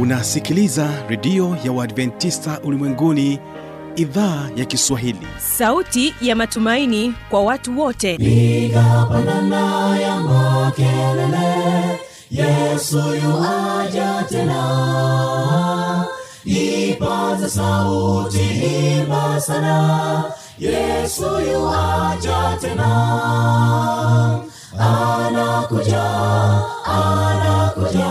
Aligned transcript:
unasikiliza 0.00 0.88
redio 1.08 1.56
ya 1.64 1.72
uadventista 1.72 2.60
ulimwenguni 2.64 3.38
idhaa 3.96 4.48
ya 4.56 4.64
kiswahili. 4.64 5.26
Sauti 5.38 6.14
ya 6.20 6.36
matumaini 6.36 7.14
kwa 7.30 7.42
watu 7.42 7.80
wote. 7.80 8.16
Piga 8.18 9.06
pandana 9.10 9.98
ya 9.98 10.16
makelele 10.20 12.00
yesu 12.30 12.96
yuaja 12.98 14.24
tena. 14.28 16.04
Ipaza 16.44 17.48
sauti 17.48 18.40
imba 18.98 19.40
sana 19.40 20.24
yesu 20.58 21.22
yuaja 21.52 22.58
tena. 22.60 22.90
Anakuja 24.78 26.02
anakuja 26.84 28.10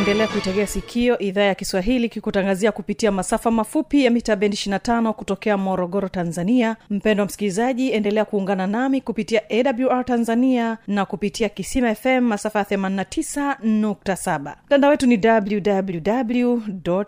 unaendelea 0.00 0.28
kuitegea 0.28 0.66
sikio 0.66 1.18
idhaa 1.18 1.42
ya 1.42 1.54
kiswahili 1.54 2.08
kikutangazia 2.08 2.72
kupitia 2.72 3.10
masafa 3.12 3.50
mafupi 3.50 4.04
ya 4.04 4.10
mita 4.10 4.36
bendi 4.36 4.56
25 4.56 5.12
kutokea 5.12 5.56
morogoro 5.56 6.08
tanzania. 6.08 6.76
Mpendo 6.90 7.22
wa 7.22 7.26
msikilizaji 7.26 7.92
endelea 7.92 8.24
kuungana 8.24 8.66
nami 8.66 9.00
kupitia 9.00 9.42
awr 9.50 10.04
tanzania 10.04 10.78
na 10.86 11.04
kupitia 11.06 11.48
kisima 11.48 11.94
fm 11.94 12.20
masafa 12.20 12.58
ya 12.58 12.64
89.7 12.64 14.54
mtandao 14.66 14.90
wetu 14.90 15.06
ni 15.06 15.20
www 15.26 16.60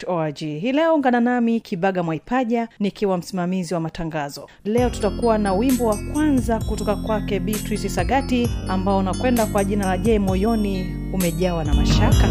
org 0.07 0.37
hii 0.39 0.73
leo 0.73 0.95
ungana 0.95 1.21
nami 1.21 1.61
kibaga 1.61 2.03
mwaipaja 2.03 2.69
nikiwa 2.81 3.19
msimamizi 3.19 3.75
wa 3.75 3.81
matangazo. 3.81 4.49
Leo 4.65 4.91
tutakuwa 4.91 5.39
na 5.39 5.53
wimbo 5.55 5.87
wa 5.87 5.97
kwanza 6.13 6.59
kutoka 6.59 6.97
kwake 6.97 7.41
beatrice 7.41 7.89
sagati 7.89 8.51
ambao 8.69 8.99
unakwenda 8.99 9.47
kwa 9.47 9.65
jina 9.65 9.87
la 9.87 9.99
je 9.99 10.19
moyoni 10.19 10.97
umejawa 11.13 11.65
na 11.65 11.75
mashaka 11.75 12.29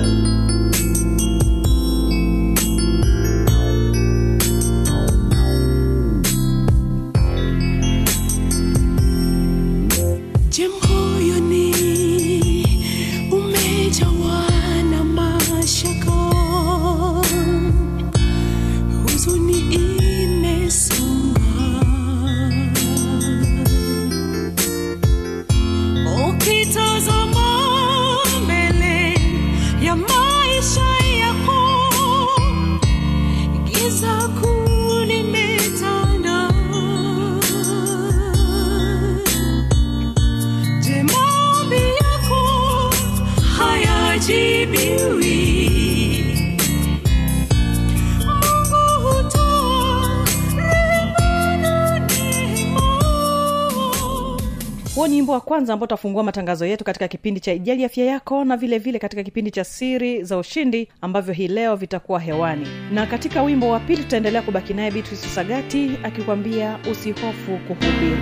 wimbo 55.31 55.39
wa 55.43 55.47
kwanza 55.49 55.73
ambao 55.73 55.83
utafungua 55.85 56.23
matangazo 56.23 56.65
yetu 56.65 56.83
katika 56.83 57.07
kipindi 57.07 57.39
cha 57.39 57.53
ijali 57.53 57.85
afya 57.85 58.05
yako 58.05 58.45
na 58.45 58.57
vile 58.57 58.77
vile 58.77 58.99
katika 58.99 59.23
kipindi 59.23 59.51
cha 59.51 59.63
siri 59.63 60.23
za 60.23 60.37
ushindi 60.37 60.87
ambavyo 61.01 61.33
hii 61.33 61.47
leo 61.47 61.75
vitakuwa 61.75 62.19
hewani. 62.19 62.67
Na 62.91 63.05
katika 63.05 63.43
wimbo 63.43 63.69
wa 63.69 63.79
pili 63.79 64.03
tutaendelea 64.03 64.41
kubaki 64.41 64.73
naye 64.73 64.91
beatrice 64.91 65.27
sagati 65.27 65.91
akikwambia 66.03 66.79
usihofu 66.91 67.57
kuhubiri 67.67 68.17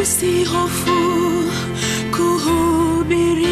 usihofu 0.00 0.96
kuhubiri. 2.16 3.46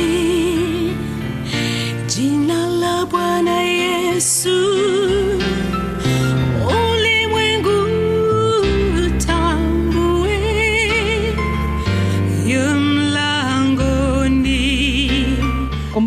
Jina 2.06 2.66
la 2.66 3.06
bwana 3.06 3.60
yesu 3.62 4.53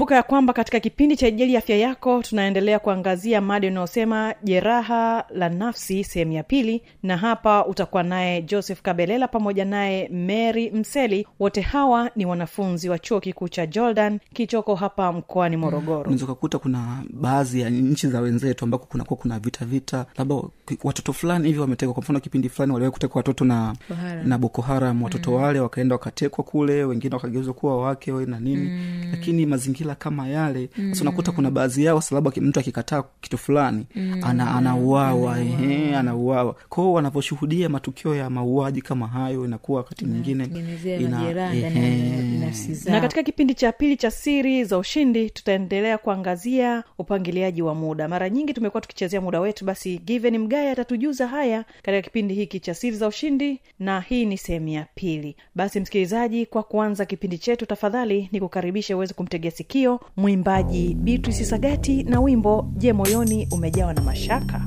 kumbuka 0.07 0.15
ya 0.15 0.23
kwamba 0.23 0.53
katika 0.53 0.79
kipindi 0.79 1.17
cha 1.17 1.27
ijali 1.27 1.57
afya 1.57 1.77
yako 1.77 2.23
tunaendelea 2.23 2.79
kuangazia 2.79 3.41
mada 3.41 3.67
inayosema 3.67 4.35
jeraha 4.43 5.25
la 5.29 5.49
nafsi 5.49 6.03
sehemu 6.03 6.31
ya 6.31 6.43
pili. 6.43 6.81
Na 7.03 7.17
hapa 7.17 7.65
utakuwa 7.65 8.03
naye 8.03 8.41
joseph 8.41 8.81
kabelela 8.81 9.27
pamoja 9.27 9.65
naye 9.65 10.09
mary 10.09 10.71
mseli. 10.71 11.27
Wote 11.39 11.61
hawa 11.61 12.11
ni 12.15 12.25
wanafunzi 12.25 12.89
wa 12.89 12.99
chuo 12.99 13.19
kikuu 13.19 13.47
cha 13.47 13.65
jordan 13.65 14.19
kichoko 14.33 14.75
hapa 14.75 15.13
mkoani 15.13 15.57
morogoro. 15.57 16.01
Unaweza 16.01 16.25
ukakuta 16.25 16.59
kuna 16.59 17.03
baadhi 17.09 17.61
ya 17.61 17.69
nchi 17.69 18.07
za 18.07 18.21
wenzetu 18.21 18.65
ambako 18.65 18.85
kunakuwa 18.85 19.17
kuna 19.19 19.39
vita 19.39 19.65
vita 19.65 20.05
labda 20.17 20.35
watoto 20.83 21.13
fulani 21.13 21.47
hivi 21.47 21.59
wametekwa. 21.59 21.93
Kwa 21.93 22.03
mfano 22.03 22.19
kipindi 22.19 22.49
fulani 22.49 22.73
waliwahi 22.73 22.93
kutekwa 22.93 23.19
watoto 23.19 23.45
na 23.45 23.75
na 24.25 24.37
boko 24.37 24.61
haram. 24.61 25.03
Watoto 25.03 25.31
mm. 25.31 25.37
wale 25.43 25.59
wakaenda 25.59 25.95
wakatekwa 25.95 26.43
kule 26.43 26.83
wengine 26.83 27.15
wakageuzwa 27.15 27.53
kuwa 27.53 27.81
wake 27.81 28.11
na 28.11 28.39
nini. 28.39 28.69
Mm. 28.69 29.07
lakini 29.11 29.45
mazingira 29.45 29.96
kama 29.97 30.27
yale. 30.27 30.69
Sasa 30.89 31.01
unakuta 31.01 31.31
kuna 31.31 31.51
baadhi 31.51 31.85
yao 31.85 32.01
sababu 32.01 32.31
mtu 32.41 32.59
akikataa 32.59 33.03
kitu 33.21 33.37
fulani 33.37 33.85
mm. 33.95 34.19
ana, 34.23 34.55
anauawa 34.55 35.35
mm. 35.37 35.93
anauawa. 35.95 36.55
Kwao 36.69 36.93
wanavyoshuhudia 36.93 37.69
matukio 37.69 38.15
ya 38.15 38.29
mauaji 38.29 38.81
kama 38.81 39.07
hayo 39.07 39.45
inakuwa 39.45 39.77
wakati 39.77 40.05
mwingine 40.05 40.43
ina- 41.05 41.19
na 42.91 43.01
katika 43.01 43.23
kipindi 43.23 43.53
cha 43.55 43.71
pili 43.71 43.97
cha 43.97 44.11
siri 44.11 44.63
za 44.63 44.77
ushindi 44.77 45.29
tutaendelea 45.29 45.97
kuangazia 45.97 46.83
upangiliaji 46.97 47.61
wa 47.61 47.75
muda. 47.75 48.07
Mara 48.07 48.29
nyingi 48.29 48.53
tumekuwa 48.53 48.81
tukichezea 48.81 49.21
muda 49.21 49.39
wetu 49.39 49.65
basi 49.65 49.97
given 49.99 50.37
mgaya 50.37 50.71
atatujuza 50.71 51.27
haya 51.27 51.63
katika 51.81 52.01
kipindi 52.01 52.33
hiki 52.33 52.59
cha 52.59 52.73
siri 52.73 52.95
za 52.97 53.07
ushindi 53.07 53.59
na 53.79 54.01
hii 54.01 54.25
ni 54.25 54.37
sehemu 54.37 54.67
ya 54.67 54.85
pili. 54.95 55.35
Basi 55.55 55.79
msikilizaji 55.79 56.45
kwa 56.45 56.63
kuanza 56.63 57.05
kipindi 57.05 57.37
chetu 57.37 57.65
tafadhali 57.65 58.29
ni 58.31 58.39
kukaribisha 58.39 58.95
uweze 58.95 59.13
kumtegea 59.13 59.51
sikio 59.51 59.86
mwimbaji 60.17 60.93
beatrice 60.93 61.45
sagati 61.45 62.03
na 62.03 62.19
wimbo 62.21 62.67
je 62.77 62.93
moyoni 62.93 63.47
umejawa 63.51 63.93
na 63.93 64.01
mashaka. 64.01 64.61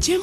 Je, 0.00 0.18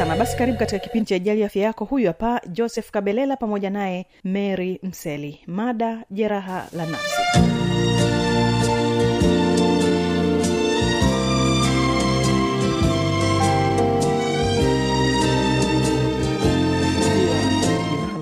sana. 0.00 0.16
Basi 0.16 0.36
karibu 0.36 0.58
katika 0.58 0.78
kipindi 0.78 1.08
cha 1.08 1.16
ijali 1.16 1.44
afya 1.44 1.62
yako. 1.62 1.84
Huyu 1.84 2.06
hapa 2.06 2.40
joseph 2.48 2.90
kabelela 2.90 3.36
pamoja 3.36 3.70
naye 3.70 4.06
mary 4.24 4.80
mseli. 4.82 5.40
Mada 5.46 6.04
jeraha 6.10 6.68
la 6.72 6.86
nafsi. 6.86 7.16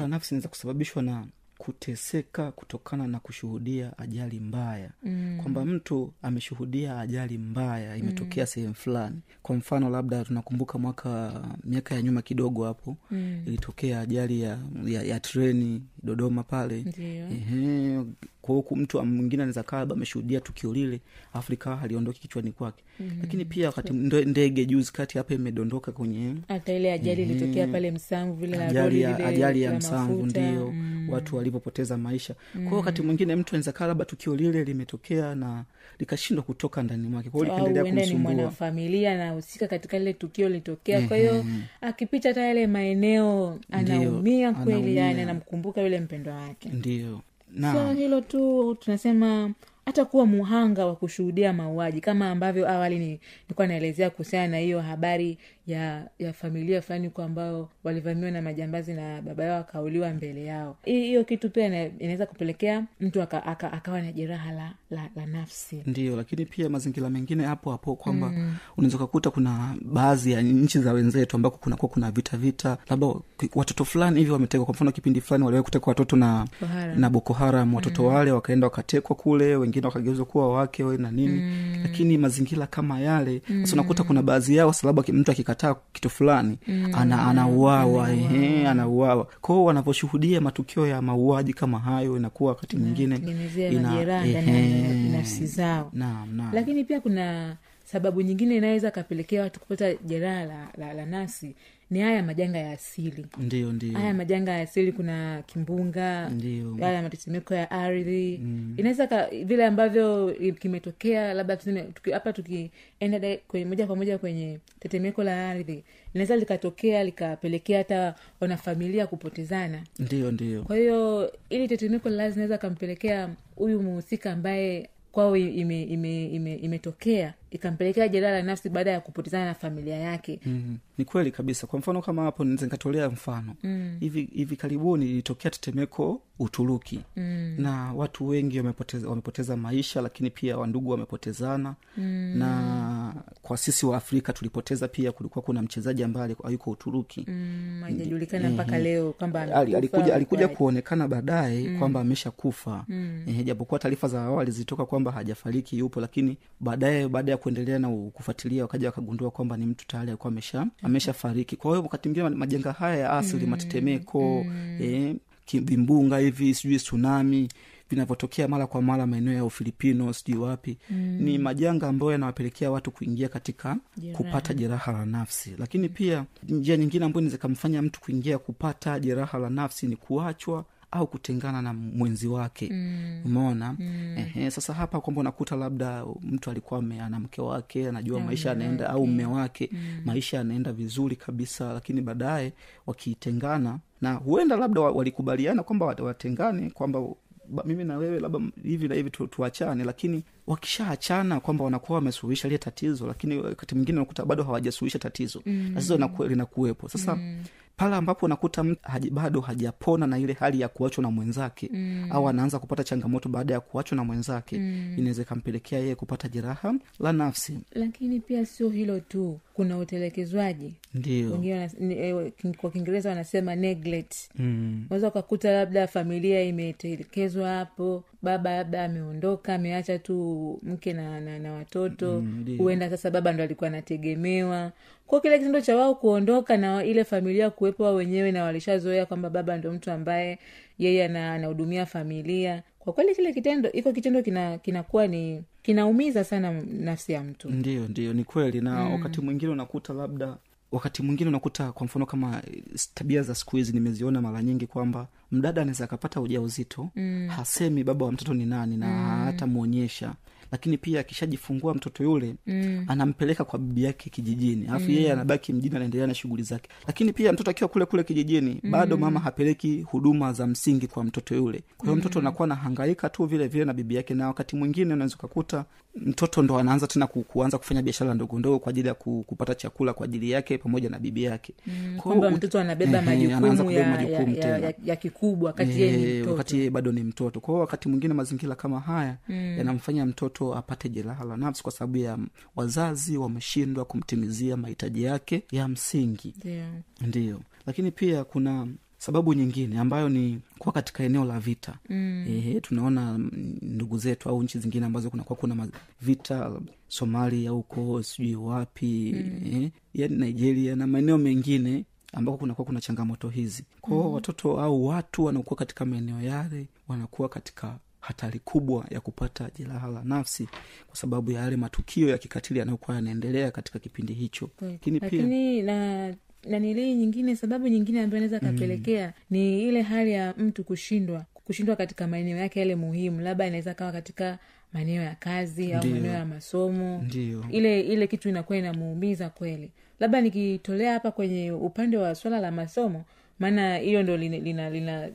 Nafsi 0.08 0.34
inaweza 0.34 0.48
kusababishwa 0.48 1.02
na 1.02 1.26
kuteseka 1.58 2.52
kutokana 2.52 3.06
na 3.06 3.20
kushuhudia 3.20 3.98
ajali 3.98 4.40
mbaya 4.40 4.90
mm. 5.02 5.38
kwamba 5.42 5.64
mtu 5.64 6.12
ameshuhudia 6.22 7.00
ajali 7.00 7.38
mbaya 7.38 7.96
imetokea 7.96 8.42
mm. 8.44 8.46
sehemu 8.46 8.74
fulani 8.74 9.20
kwa 9.42 9.56
mfano 9.56 9.90
labda 9.90 10.24
tunakumbuka 10.24 10.78
mwaka 10.78 11.42
miaka 11.64 11.94
ya 11.94 12.02
nyuma 12.02 12.22
kidogo 12.22 12.64
hapo 12.64 12.96
mm. 13.10 13.42
ilitokea 13.46 14.00
ajali 14.00 14.40
ya, 14.40 14.58
ya, 14.84 15.02
ya 15.02 15.20
treni 15.20 15.82
dodoma 16.02 16.42
pale. 16.42 16.84
Ehe, 16.98 18.04
kwa 18.48 18.56
huku 18.56 18.76
mtu 18.76 19.04
mwingine 19.06 19.42
anaweza 19.42 19.62
kaa 19.62 19.78
labda 19.78 19.94
ameshuhudia 19.94 20.40
tukio 20.40 20.72
lile 20.72 21.00
afrika 21.32 21.76
haliondoki 21.76 22.20
kichwani 22.20 22.52
kwake. 22.52 22.82
Mm. 23.00 23.10
lakini 23.20 23.44
pia 23.44 23.66
wakati 23.66 23.92
ndege 23.92 24.64
juzi 24.66 24.92
kati 24.92 25.18
hapa 25.18 25.34
imedondoka 25.34 25.92
kwenye 25.92 26.34
hata 26.48 26.72
ile 26.72 26.92
ajali 26.92 27.22
ilitokea 27.22 27.66
pale 27.66 27.90
msamvu 27.90 28.34
vile 28.34 28.64
ajali 28.64 29.00
ya, 29.00 29.26
ajali 29.26 29.62
ya 29.62 29.74
msamvu 29.74 30.26
ndio 30.26 30.70
mm. 30.72 31.08
watu 31.10 31.36
walivyopoteza 31.36 31.96
maisha. 31.98 32.34
Mm. 32.54 32.64
kwao 32.68 32.76
wakati 32.78 33.02
mwingine 33.02 33.36
mtu 33.36 33.50
anaweza 33.54 33.72
kaa 33.72 33.86
labda 33.86 34.04
tukio 34.04 34.36
lile 34.36 34.64
limetokea 34.64 35.34
na 35.34 35.64
likashindwa 35.98 36.44
kutoka 36.44 36.82
ndani 36.82 37.08
mwake. 37.08 37.30
Kwao 37.30 37.44
likaendelea 37.44 37.84
kumsumbua. 37.92 38.32
mwanafamilia 38.34 39.12
anahusika 39.12 39.68
katika 39.68 39.98
lile 39.98 40.12
tukio 40.12 40.48
lilitokea 40.48 41.08
kwa 41.08 41.16
hiyo 41.16 41.44
akipita 41.80 42.28
hata 42.28 42.40
yale 42.42 42.66
maeneo 42.66 43.58
anaumia 43.70 44.52
kweli 44.52 44.96
yani 44.96 45.20
anamkumbuka 45.20 45.80
yule 45.80 46.00
mpendwa 46.00 46.34
wake. 46.34 46.68
Ndio 46.68 47.20
na 47.54 47.92
hilo 47.92 48.20
tu 48.20 48.74
tunasema 48.80 49.50
hata 49.86 50.04
kuwa 50.04 50.26
muhanga 50.26 50.86
wa 50.86 50.96
kushuhudia 50.96 51.52
mauaji 51.52 52.00
kama 52.00 52.30
ambavyo 52.30 52.68
awali 52.70 52.98
ni- 52.98 53.20
nilikuwa 53.42 53.66
naelezea 53.66 54.10
kuhusiana 54.10 54.48
na 54.48 54.58
hiyo 54.58 54.80
habari 54.80 55.38
ya 55.68 56.08
ya 56.18 56.32
familia 56.32 56.82
fulani 56.82 57.10
kwa 57.10 57.24
ambao 57.24 57.68
walivamiwa 57.84 58.30
na 58.30 58.42
majambazi 58.42 58.92
na 58.94 59.22
baba 59.22 59.44
yao 59.44 59.60
akauliwa 59.60 60.10
mbele 60.14 60.44
yao 60.44 60.76
hiyo 60.84 61.24
kitu 61.24 61.50
pia 61.50 61.66
inaweza 61.98 62.26
kupelekea 62.26 62.84
mtu 63.00 63.22
aka, 63.22 63.46
aka, 63.46 63.72
akawa 63.72 64.02
na 64.02 64.12
jeraha 64.12 64.52
la, 64.52 64.72
la, 64.90 65.08
la 65.16 65.26
nafsi 65.26 65.82
ndio 65.86 66.16
lakini 66.16 66.46
pia 66.46 66.68
mazingira 66.68 67.10
mengine 67.10 67.44
hapo 67.44 67.70
hapo 67.70 67.96
kwamba 67.96 68.28
mm. 68.28 68.56
unaweza 68.76 68.96
ukakuta 68.96 69.30
kuna 69.30 69.74
baadhi 69.82 70.32
ya 70.32 70.42
nchi 70.42 70.78
za 70.78 70.92
wenzetu 70.92 71.36
ambako 71.36 71.56
kunakuwa 71.58 71.92
kuna 71.92 72.10
vita 72.10 72.36
vita 72.36 72.78
labda 72.90 73.06
watoto 73.54 73.84
fulani 73.84 74.18
hivi 74.18 74.30
wametekwa 74.30 74.64
kwa 74.66 74.74
mfano 74.74 74.92
kipindi 74.92 75.20
fulani 75.20 75.44
waliwahi 75.44 75.64
kutekwa 75.64 75.90
watoto 75.90 76.16
na 76.16 76.46
Bohara. 76.60 76.94
Na 76.94 77.10
boko 77.10 77.32
haram 77.32 77.74
watoto 77.74 78.02
mm. 78.02 78.08
wale 78.14 78.32
wakaenda 78.32 78.66
wakatekwa 78.66 79.16
kule 79.16 79.56
wengine 79.56 79.86
wakageuzwa 79.86 80.26
kuwa 80.26 80.52
wake 80.52 80.84
we 80.84 80.96
na 80.96 81.10
nini 81.10 81.40
mm. 81.40 81.78
lakini 81.82 82.18
mazingira 82.18 82.66
kama 82.66 83.00
yale 83.00 83.42
mm. 83.48 83.64
unakuta 83.72 84.04
kuna 84.04 84.22
baadhi 84.22 84.56
yao 84.56 84.72
sababu 84.72 85.00
mtu 85.00 85.12
mtu 85.12 85.30
akikataa 85.58 85.82
kitu 85.92 86.10
fulani 86.10 86.58
mm. 86.68 86.90
ana, 86.94 87.26
anauawa 87.26 88.12
ehe, 88.12 88.68
anauawa. 88.68 89.24
Kwao 89.40 89.64
wanavyoshuhudia 89.64 90.40
matukio 90.40 90.86
ya 90.86 91.02
mauaji 91.02 91.52
kama 91.54 91.78
hayo 91.78 92.16
inakuwa 92.16 92.50
wakati 92.50 92.76
mwingine 92.76 93.16
ina, 93.16 93.30
ina- 93.30 93.42
ina, 93.70 94.24
ina, 94.26 94.26
ina, 94.26 94.40
ina, 94.40 94.40
ina, 94.40 95.18
ina, 95.18 95.84
ina, 95.92 96.24
ina, 96.32 96.50
lakini 96.52 96.84
pia 96.84 97.00
kuna 97.00 97.56
sababu 97.90 98.22
nyingine 98.22 98.56
inaweza 98.56 98.90
kapelekea 98.90 99.42
watu 99.42 99.60
kupata 99.60 99.94
jeraha 99.94 100.44
la, 100.44 100.68
la, 100.78 100.92
la 100.94 101.06
nasi 101.06 101.54
ni 101.90 102.00
haya 102.00 102.22
majanga 102.22 102.58
ya 102.58 102.70
asili. 102.72 103.26
Ndio 103.38 103.72
ndio 103.72 103.92
haya 103.98 104.14
majanga 104.14 104.52
ya 104.52 104.60
asili 104.60 104.92
kuna 104.92 105.42
kimbunga 105.46 106.28
Ndio. 106.28 106.76
haya 106.80 107.02
matetemeko 107.02 107.54
ya 107.54 107.70
ardhi. 107.70 108.40
Inaweza 108.76 109.28
vile 109.44 109.66
ambavyo 109.66 110.34
kimetokea 110.60 111.34
labda 111.34 111.56
tuseme 111.56 111.82
tuki- 111.82 112.12
hapa 112.12 112.32
tukienda 112.32 113.18
moja 113.64 113.86
kwa 113.86 113.96
moja 113.96 114.18
kwenye 114.18 114.58
tetemeko 114.80 115.24
la 115.24 115.50
ardhi 115.50 115.84
linaweza 116.14 116.36
likatokea 116.36 117.04
likapelekea 117.04 117.78
hata 117.78 118.14
wanafamilia 118.40 119.06
kupotezana. 119.06 119.82
Ndio 119.98 120.32
ndio 120.32 120.62
kwa 120.62 120.76
hiyo 120.76 121.32
ili 121.50 121.68
tetemeko 121.68 122.08
la 122.08 122.28
linaweza 122.28 122.58
kampelekea 122.58 123.28
huyu 123.56 123.82
muhusika 123.82 124.32
ambaye 124.32 124.88
kwao 125.12 125.36
imetokea 125.36 125.82
ime, 125.92 126.26
ime, 126.26 126.54
imetokea 126.54 127.34
ikampelekea 127.50 128.08
jeraha 128.08 128.34
la 128.34 128.42
nafsi 128.42 128.68
baada 128.68 128.90
ya 128.90 129.00
kupotezana 129.00 129.44
na 129.44 129.54
familia 129.54 129.96
yake 129.96 130.40
mm. 130.46 130.78
ni 130.98 131.04
kweli 131.04 131.30
kabisa 131.30 131.66
kwa 131.66 131.78
mfano 131.78 132.02
kama 132.02 132.22
hapo 132.22 132.44
naweza 132.44 132.66
nikatolea 132.66 133.08
mfano 133.10 133.54
mm. 133.62 133.96
hivi 134.00 134.28
hivi 134.32 134.56
karibuni 134.56 135.10
ilitokea 135.10 135.50
tetemeko 135.50 136.22
uturuki 136.38 137.00
mm. 137.16 137.54
na 137.58 137.92
watu 137.92 138.28
wengi 138.28 138.58
wamepoteza, 138.58 139.08
wamepoteza 139.08 139.56
maisha 139.56 140.00
lakini 140.00 140.30
pia 140.30 140.58
wandugu 140.58 140.90
wamepotezana 140.90 141.74
mm. 141.96 142.34
na 142.38 143.14
kwa 143.42 143.56
sisi 143.56 143.86
wa 143.86 143.96
afrika 143.96 144.32
tulipoteza 144.32 144.88
pia 144.88 145.12
kulikuwa 145.12 145.42
kuna 145.42 145.62
mchezaji 145.62 146.02
ambaye 146.04 146.24
ayuko 146.26 146.50
yuko 146.50 146.70
uturuki 146.70 147.24
Mm, 147.28 147.80
haijajulikana 147.82 148.50
mpaka 148.50 148.78
leo 148.78 149.12
kwamba 149.12 149.42
alikuja 149.56 150.14
alikuja 150.14 150.48
kuonekana 150.48 151.08
baadaye 151.08 151.68
mm. 151.68 151.78
kwamba 151.78 152.00
amesha 152.00 152.30
kufa 152.30 152.84
mm. 152.88 153.42
japokuwa 153.44 153.80
taarifa 153.80 154.08
za 154.08 154.22
awali 154.22 154.50
zilitoka 154.50 154.84
kwamba 154.84 155.12
hajafariki 155.12 155.78
yupo 155.78 156.00
lakini 156.00 156.36
baadaye 156.60 157.08
baada 157.08 157.32
ya 157.32 157.37
kuendelea 157.38 157.78
na 157.78 157.88
kufuatilia 157.88 158.62
wakaja 158.62 158.88
wakagundua 158.88 159.30
kwamba 159.30 159.56
ni 159.56 159.66
mtu 159.66 159.86
tayari 159.86 160.08
alikuwa 160.10 160.32
amesha 160.32 160.66
ameshafariki 160.82 161.56
kwa 161.56 161.70
hiyo 161.70 161.82
wakati 161.82 162.08
mwingine 162.08 162.28
majanga 162.36 162.72
haya 162.72 162.96
ya 162.96 163.12
asili 163.12 163.44
mm. 163.44 163.50
matetemeko 163.50 164.44
mm. 164.44 164.78
eh, 164.82 165.16
vimbunga 165.52 166.18
hivi 166.18 166.54
sijui 166.54 166.76
tsunami 166.76 167.48
vinavyotokea 167.90 168.48
mara 168.48 168.66
kwa 168.66 168.82
mara 168.82 169.06
maeneo 169.06 169.34
ya 169.34 169.44
ufilipino 169.44 170.12
sijui 170.12 170.38
wapi 170.38 170.78
mm. 170.90 170.96
ni 171.20 171.38
majanga 171.38 171.88
ambayo 171.88 172.12
yanawapelekea 172.12 172.70
watu 172.70 172.90
kuingia 172.90 173.28
katika 173.28 173.76
Jeraha. 173.96 174.16
kupata 174.18 174.54
jeraha 174.54 174.92
la 174.92 175.06
nafsi 175.06 175.54
lakini 175.58 175.88
pia 175.88 176.24
njia 176.48 176.76
nyingine 176.76 177.04
ambayo 177.04 177.20
inaweza 177.20 177.36
ikamfanya 177.36 177.82
mtu 177.82 178.00
kuingia 178.00 178.38
kupata 178.38 179.00
jeraha 179.00 179.38
la 179.38 179.50
nafsi 179.50 179.86
ni 179.86 179.96
kuachwa 179.96 180.64
au 180.90 181.06
kutengana 181.06 181.62
na 181.62 181.72
mwenzi 181.74 182.26
wake 182.28 182.68
mm. 182.72 183.20
umeona 183.24 183.76
mm. 183.78 184.14
Ehe, 184.18 184.50
sasa 184.50 184.72
hapa 184.74 185.00
kwamba 185.00 185.20
unakuta 185.20 185.56
labda 185.56 186.04
mtu 186.22 186.50
alikuwa 186.50 186.80
ana 187.00 187.20
mke 187.20 187.40
wake 187.42 187.88
anajua 187.88 188.20
maisha 188.20 188.50
anaenda 188.52 188.90
au 188.90 189.06
mme 189.06 189.24
wake 189.26 189.68
mm. 189.72 189.78
maisha 190.04 190.36
yanaenda 190.36 190.72
vizuri 190.72 191.16
kabisa 191.16 191.72
lakini 191.72 192.00
baadaye 192.00 192.52
wakitengana 192.86 193.78
na 194.00 194.14
huenda 194.14 194.56
labda 194.56 194.80
walikubaliana 194.80 195.62
kwamba 195.62 195.86
watengane 195.86 196.70
kwamba 196.70 197.00
ba- 197.48 197.62
mimi 197.66 197.84
na 197.84 197.96
wewe 197.96 198.20
labda 198.20 198.40
hivi 198.62 198.88
na 198.88 198.94
hivi 198.94 199.10
tu, 199.10 199.26
tuachane 199.26 199.84
lakini 199.84 200.22
wakishaachana 200.46 201.40
kwamba 201.40 201.64
wanakuwa 201.64 201.96
wamesuluhisha 201.98 202.48
lile 202.48 202.58
tatizo 202.58 203.06
lakini 203.06 203.36
wakati 203.38 203.74
mwingine 203.74 203.98
unakuta 203.98 204.24
bado 204.24 204.42
hawajasuluhisha 204.44 204.98
tatizo 204.98 205.42
mm. 205.46 205.70
tatizo 205.74 206.08
linakuwepo 206.28 206.88
sasa 206.88 207.16
mm 207.16 207.44
pale 207.78 207.96
ambapo 207.96 208.26
unakuta 208.26 208.64
mtu 208.64 208.80
haji, 208.82 209.10
bado 209.10 209.40
hajapona 209.40 210.06
na 210.06 210.18
ile 210.18 210.32
hali 210.32 210.60
ya 210.60 210.68
kuachwa 210.68 211.02
na 211.02 211.10
mwenzake 211.10 211.70
mm. 211.72 212.06
au 212.10 212.28
anaanza 212.28 212.58
kupata 212.58 212.84
changamoto 212.84 213.28
baada 213.28 213.54
ya 213.54 213.60
kuachwa 213.60 213.96
na 213.96 214.04
mwenzake 214.04 214.58
mm. 214.58 214.94
inaweza 214.98 215.22
ikampelekea 215.22 215.78
yeye 215.78 215.94
kupata 215.94 216.28
jeraha 216.28 216.74
la 217.00 217.12
nafsi. 217.12 217.58
Lakini 217.72 218.20
pia 218.20 218.46
sio 218.46 218.68
hilo 218.68 219.00
tu 219.00 219.40
kuna 219.54 219.78
utelekezwaji. 219.78 220.74
Ndio. 220.94 221.30
Wengine 221.32 221.68
kin- 221.68 222.56
kwa 222.56 222.70
kiingereza 222.70 223.08
wanasema 223.08 223.56
neglect. 223.56 224.14
Mm. 224.38 224.84
unaweza 224.86 225.08
ukakuta 225.08 225.50
labda 225.52 225.86
familia 225.86 226.42
imetelekezwa 226.42 227.48
hapo 227.50 228.04
baba 228.22 228.56
labda 228.56 228.84
ameondoka 228.84 229.54
ameacha 229.54 229.98
tu 229.98 230.58
mke 230.62 230.92
na, 230.92 231.20
na, 231.20 231.38
na 231.38 231.52
watoto. 231.52 232.20
Mm, 232.20 232.56
huenda 232.58 232.90
sasa 232.90 233.10
baba 233.10 233.32
ndo 233.32 233.42
alikuwa 233.42 233.68
anategemewa 233.68 234.72
kwa 235.08 235.20
kile 235.20 235.38
kitendo 235.38 235.60
cha 235.60 235.76
wao 235.76 235.94
kuondoka 235.94 236.56
na 236.56 236.84
ile 236.84 237.04
familia 237.04 237.50
kuwepo 237.50 237.82
wao 237.84 237.94
wenyewe 237.94 238.32
na 238.32 238.44
walishazoea 238.44 239.06
kwamba 239.06 239.30
baba 239.30 239.56
ndo 239.56 239.72
mtu 239.72 239.90
ambaye 239.90 240.38
yeye 240.78 241.04
anahudumia 241.04 241.86
familia 241.86 242.62
kwa 242.78 242.92
kweli 242.92 243.14
kile 243.14 243.32
kitendo 243.32 243.72
iko 243.72 243.92
kitendo 243.92 244.22
kina 244.22 244.58
kinakuwa 244.58 245.06
ni 245.06 245.42
kinaumiza 245.62 246.24
sana 246.24 246.62
nafsi 246.62 247.12
ya 247.12 247.22
mtu 247.24 247.50
ndio 247.50 247.88
ndio 247.88 248.12
ni 248.12 248.24
kweli 248.24 248.60
na 248.60 248.84
mm. 248.84 248.92
wakati 248.92 249.20
mwingine 249.20 249.52
unakuta 249.52 249.92
labda 249.92 250.36
wakati 250.72 251.02
mwingine 251.02 251.28
unakuta 251.28 251.72
kwa 251.72 251.86
mfano 251.86 252.06
kama 252.06 252.42
eh, 252.52 252.62
tabia 252.94 253.22
za 253.22 253.34
siku 253.34 253.56
hizi 253.56 253.72
nimeziona 253.72 254.22
mara 254.22 254.42
nyingi 254.42 254.66
kwamba 254.66 255.08
mdada 255.32 255.62
anaweza 255.62 255.84
akapata 255.84 256.20
uja 256.20 256.40
uzito 256.40 256.90
mm. 256.96 257.28
hasemi 257.28 257.84
baba 257.84 258.06
wa 258.06 258.12
mtoto 258.12 258.34
ni 258.34 258.46
nani 258.46 258.76
na 258.76 258.86
mm. 258.86 259.24
hatamwonyesha 259.24 260.14
lakini 260.52 260.78
pia 260.78 261.00
akishajifungua 261.00 261.74
mtoto 261.74 262.04
yule 262.04 262.34
mm. 262.46 262.84
anampeleka 262.88 263.44
kwa 263.44 263.58
bibi 263.58 263.82
yake 263.84 264.10
kijijini 264.10 264.66
alafu 264.68 264.84
mm. 264.84 264.90
yeye 264.96 265.12
anabaki 265.12 265.52
mjini 265.52 265.76
anaendelea 265.76 266.06
na 266.06 266.14
shughuli 266.14 266.42
zake 266.42 266.68
lakini 266.86 267.12
pia 267.12 267.32
mtoto 267.32 267.50
akiwa 267.50 267.68
kule 267.68 267.84
kule 267.84 268.04
kijijini 268.04 268.60
mm. 268.62 268.70
bado 268.70 268.96
mama 268.96 269.20
hapeleki 269.20 269.80
huduma 269.82 270.32
za 270.32 270.46
msingi 270.46 270.86
kwa 270.86 271.04
mtoto 271.04 271.34
yule 271.34 271.62
kwa 271.76 271.86
hiyo 271.86 271.96
mtoto 271.96 272.18
anakuwa 272.18 272.48
nahangaika 272.48 273.08
tu 273.08 273.24
vile 273.26 273.48
vile 273.48 273.64
na 273.64 273.72
bibi 273.74 273.94
yake 273.94 274.14
na 274.14 274.26
wakati 274.26 274.56
mwingine 274.56 274.94
unaweza 274.94 275.16
ukakuta 275.16 275.64
mtoto 275.96 276.42
ndo 276.42 276.58
anaanza 276.58 276.86
tena 276.86 277.06
kuanza 277.06 277.58
kufanya 277.58 277.82
biashara 277.82 278.14
ndogo 278.14 278.38
ndogo 278.38 278.58
kwa 278.58 278.70
ajili 278.70 278.88
ya 278.88 278.94
kupata 278.94 279.54
chakula 279.54 279.92
kwa 279.92 280.04
ajili 280.04 280.30
yake 280.30 280.58
pamoja 280.58 280.90
na 280.90 280.98
bibi 280.98 281.22
yake 281.22 281.54
Kwa 281.96 282.02
kwamba 282.02 282.30
mtoto 282.30 282.60
anabeba 282.60 283.02
majukumu 283.02 283.70
ya, 283.70 283.88
majukumu 283.88 284.34
ya, 284.36 284.48
ya, 284.48 284.58
ya, 284.58 284.74
ya 284.84 284.96
kikubwa 284.96 285.46
wakati 285.46 285.80
yeye 285.80 285.96
ni 285.96 286.14
mtoto 286.20 286.30
wakati 286.30 286.56
yeye 286.58 286.70
bado 286.70 286.92
ni 286.92 287.02
mtoto 287.02 287.40
kwa 287.40 287.54
hiyo 287.54 287.60
wakati 287.60 287.88
mwingine 287.88 288.14
mazingira 288.14 288.54
kama 288.54 288.80
haya 288.80 289.16
mm. 289.28 289.54
yanamfanya 289.58 290.06
mtoto 290.06 290.37
apate 290.54 290.88
jeraha 290.88 291.24
la 291.24 291.36
nafsi 291.36 291.62
kwa 291.62 291.72
sababu 291.72 291.96
ya 291.96 292.18
wazazi 292.56 293.18
wameshindwa 293.18 293.84
kumtimizia 293.84 294.56
mahitaji 294.56 295.02
yake 295.02 295.42
ya 295.52 295.68
msingi 295.68 296.34
Ndio. 296.38 296.64
ndiyo 297.00 297.40
lakini 297.66 297.90
pia 297.90 298.24
kuna 298.24 298.68
sababu 298.98 299.34
nyingine 299.34 299.78
ambayo 299.78 300.08
ni 300.08 300.40
kuwa 300.58 300.72
katika 300.72 301.04
eneo 301.04 301.24
la 301.24 301.40
vita 301.40 301.78
mm. 301.88 302.24
Ehe, 302.28 302.60
tunaona 302.60 303.18
ndugu 303.62 303.98
zetu 303.98 304.28
au 304.28 304.42
nchi 304.42 304.58
zingine 304.58 304.86
ambazo 304.86 305.10
kunakuwa 305.10 305.36
kuna 305.38 305.54
ma- 305.54 305.68
vita 306.00 306.60
somalia 306.88 307.50
huko 307.50 308.02
sijui 308.02 308.34
wapi 308.36 309.12
mm. 309.16 309.62
eh, 309.62 309.70
yani 309.94 310.16
nigeria 310.16 310.76
na 310.76 310.86
maeneo 310.86 311.18
mengine 311.18 311.84
ambako 312.12 312.38
kunakuwa 312.38 312.64
kuna 312.66 312.80
changamoto 312.80 313.28
hizi 313.28 313.64
kwao 313.80 314.02
mm. 314.08 314.12
watoto 314.14 314.60
au 314.60 314.86
watu 314.86 315.24
wanaokuwa 315.24 315.56
katika 315.56 315.84
maeneo 315.84 316.20
yale 316.20 316.66
wanakuwa 316.88 317.28
katika 317.28 317.78
hatari 318.08 318.38
kubwa 318.38 318.84
ya 318.90 319.00
kupata 319.00 319.50
jeraha 319.58 319.88
la 319.88 320.02
nafsi 320.04 320.48
kwa 320.86 320.96
sababu 320.96 321.30
ya 321.30 321.40
yale 321.40 321.56
matukio 321.56 322.08
ya 322.08 322.18
kikatili 322.18 322.58
yanayokuwa 322.58 322.96
yanaendelea 322.96 323.50
katika 323.50 323.78
kipindi 323.78 324.12
hicho. 324.14 324.50
Lakini 324.60 325.00
pia 325.00 325.62
na 325.62 326.14
nanilii 326.46 326.94
nyingine 326.94 327.36
sababu 327.36 327.68
nyingine 327.68 328.00
ambayo 328.00 328.24
inaweza 328.24 328.46
kapelekea 328.46 329.12
ni 329.30 329.62
ile 329.68 329.82
hali 329.82 330.12
ya 330.12 330.34
mtu 330.38 330.64
kushindwa 330.64 331.24
kushindwa 331.44 331.76
katika 331.76 332.06
maeneo 332.06 332.36
yake 332.36 332.60
yale 332.60 332.74
muhimu 332.76 333.20
labda 333.20 333.46
inaweza 333.46 333.74
kawa 333.74 333.92
katika 333.92 334.38
maeneo 334.72 335.02
ya 335.02 335.14
kazi 335.14 335.72
au 335.72 335.86
maeneo 335.86 336.12
ya 336.12 336.24
masomo. 336.26 337.02
Ndiyo. 337.06 337.44
ile 337.50 337.80
ile 337.80 338.06
kitu 338.06 338.28
inakuwa 338.28 338.58
inamuumiza 338.58 339.28
kweli. 339.30 339.70
Labda 340.00 340.20
nikitolea 340.20 340.92
hapa 340.92 341.10
kwenye 341.10 341.52
upande 341.52 341.96
wa 341.96 342.14
swala 342.14 342.40
la 342.40 342.50
masomo 342.50 343.04
maana 343.38 343.76
hiyo 343.76 344.02
ndo 344.02 344.16
lina, 344.16 344.38
lina, 344.38 344.70
lina 344.70 345.08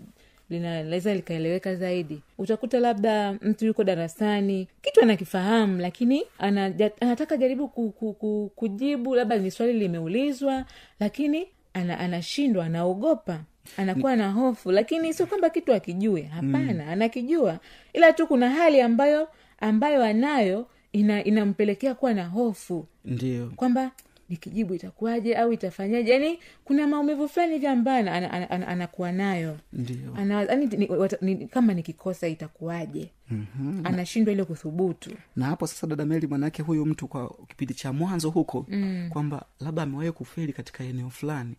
linaweza 0.59 1.13
likaeleweka 1.15 1.75
zaidi. 1.75 2.21
Utakuta 2.37 2.79
labda 2.79 3.33
mtu 3.33 3.65
yuko 3.65 3.83
darasani 3.83 4.67
kitu 4.81 5.01
anakifahamu 5.01 5.79
lakini 5.81 6.23
anaja, 6.39 6.91
anataka 6.99 7.37
jaribu 7.37 7.67
ku, 7.67 7.91
ku, 7.91 8.13
ku, 8.13 8.51
kujibu 8.55 9.15
labda 9.15 9.37
ni 9.37 9.51
swali 9.51 9.73
limeulizwa 9.73 10.65
lakini 10.99 11.47
ana, 11.73 11.99
anashindwa 11.99 12.65
anaogopa 12.65 13.39
anakuwa 13.77 14.15
na 14.15 14.31
hofu 14.31 14.71
lakini 14.71 15.13
sio 15.13 15.25
kwamba 15.25 15.49
kitu 15.49 15.73
akijue. 15.73 16.21
Hapana 16.21 16.73
mm. 16.83 16.89
anakijua. 16.89 17.59
Ila 17.93 18.13
tu 18.13 18.27
kuna 18.27 18.49
hali 18.49 18.81
ambayo 18.81 19.27
ambayo 19.59 20.03
anayo 20.03 20.67
ina, 20.93 21.23
inampelekea 21.23 21.95
kuwa 21.95 22.13
na 22.13 22.25
hofu. 22.25 22.85
Ndio. 23.05 23.51
Kwamba 23.55 23.91
nikijibu 24.29 24.73
itakuwaje 24.73 25.35
au 25.35 25.53
itafanyaje? 25.53 26.11
Yani 26.11 26.39
kuna 26.65 26.87
maumivu 26.87 27.27
fulani 27.29 27.53
hivi 27.53 27.67
ambayo 27.67 27.99
ana- 27.99 28.11
ana- 28.13 28.31
ana- 28.31 28.49
ana- 28.49 28.67
anakuwa 28.67 29.11
nayo. 29.11 29.57
Ndio. 29.73 30.13
Ana, 30.17 30.41
yani, 30.41 30.65
ni, 30.65 30.87
wata- 30.87 31.17
ni, 31.21 31.35
kama 31.47 31.73
nikikosa 31.73 32.27
itakuwaje 32.27 33.09
mm-hmm. 33.31 33.81
anashindwa 33.85 34.33
ile 34.33 34.43
kuthubutu. 34.43 35.09
Na 35.35 35.45
hapo 35.45 35.67
sasa 35.67 35.87
dada 35.87 36.05
meli 36.05 36.27
mwanaake 36.27 36.61
huyu 36.61 36.85
mtu 36.85 37.07
kwa 37.07 37.35
kipindi 37.47 37.73
cha 37.73 37.93
mwanzo 37.93 38.29
huko 38.29 38.65
mm. 38.69 39.09
kwamba 39.09 39.45
labda 39.59 39.81
amewahi 39.81 40.11
kufeli 40.11 40.53
katika 40.53 40.83
eneo 40.83 41.09
fulani. 41.09 41.55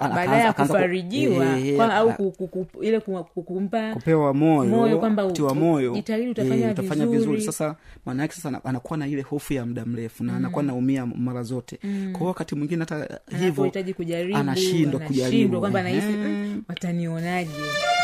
Baadaye 0.00 0.44
ya 0.44 0.52
kufarijiwa 0.52 1.58
eh, 1.58 1.80
au 1.80 2.12
ku- 2.32 2.66
ile 2.82 3.00
ku- 3.00 3.24
ku- 3.34 3.42
kumpa 3.42 3.94
kupewa 3.94 4.34
moyo, 4.34 4.70
moyo 4.70 4.98
kwamba 4.98 5.32
tiwa 5.32 5.54
moyo. 5.54 5.94
jitahidi 5.94 6.30
utafanya 6.30 6.70
utafanya 6.70 7.06
vizuri. 7.06 7.18
vizuri. 7.18 7.40
Sasa 7.42 7.76
mwanaake 8.06 8.34
sasa 8.34 8.64
anakuwa 8.64 8.96
na 8.98 9.06
ile 9.06 9.22
hofu 9.22 9.52
ya 9.52 9.66
muda 9.66 9.84
mrefu 9.84 10.24
na 10.24 10.36
anakuwa 10.36 10.62
naumia 10.62 11.06
mara 11.06 11.42
zote. 11.42 11.78
Mm. 11.84 12.12
kwao 12.12 12.28
wakati 12.28 12.54
mwingine 12.54 12.80
hata 12.80 13.20
hivyo 13.38 13.72
anashindwa 14.34 15.00
kujaribu. 15.00 15.60
kwamba 15.60 15.82
nahisi 15.82 16.06
watanionaje? 16.68 17.50